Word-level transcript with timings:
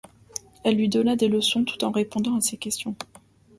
Elle 0.63 0.77
lui 0.77 0.89
donne 0.89 1.15
des 1.15 1.27
leçons 1.27 1.63
tout 1.63 1.83
en 1.83 1.91
répondant 1.91 2.35
à 2.35 2.41
ses 2.41 2.57
questions. 2.57 2.95